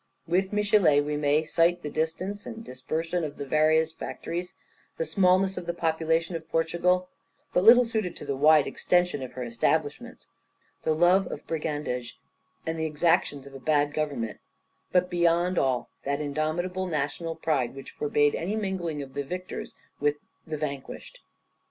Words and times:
With 0.27 0.51
Michelet 0.51 1.05
we 1.05 1.15
may 1.15 1.43
cite 1.45 1.83
the 1.83 1.89
distance 1.91 2.47
and 2.47 2.63
dispersion 2.63 3.23
of 3.23 3.37
the 3.37 3.45
various 3.45 3.91
factories, 3.91 4.55
the 4.97 5.05
smallness 5.05 5.59
of 5.59 5.67
the 5.67 5.75
population 5.75 6.35
of 6.35 6.49
Portugal, 6.49 7.07
but 7.53 7.63
little 7.63 7.85
suited 7.85 8.15
to 8.15 8.25
the 8.25 8.35
wide 8.35 8.65
extension 8.65 9.21
of 9.21 9.33
her 9.33 9.43
establishments, 9.43 10.25
the 10.81 10.95
love 10.95 11.31
of 11.31 11.45
brigandage, 11.45 12.17
and 12.65 12.79
the 12.79 12.85
exactions 12.87 13.45
of 13.45 13.53
a 13.53 13.59
bad 13.59 13.93
government, 13.93 14.39
but 14.91 15.07
beyond 15.07 15.59
all, 15.59 15.91
that 16.03 16.19
indomitable 16.19 16.87
national 16.87 17.35
pride 17.35 17.75
which 17.75 17.91
forbade 17.91 18.33
any 18.33 18.55
mingling 18.55 19.03
of 19.03 19.13
the 19.13 19.21
victors 19.21 19.75
with 19.99 20.15
the 20.47 20.57
vanquished. 20.57 21.19